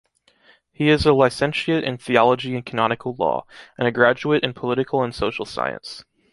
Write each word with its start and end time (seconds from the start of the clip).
He 0.71 0.89
is 0.89 1.05
a 1.05 1.13
licentiate 1.13 1.83
in 1.83 1.99
Theology 1.99 2.55
and 2.55 2.65
Canonical 2.65 3.13
Law, 3.19 3.45
and 3.77 3.87
a 3.87 3.91
graduate 3.91 4.43
in 4.43 4.53
Political 4.55 5.03
and 5.03 5.13
Social 5.13 5.45
Science. 5.45 6.05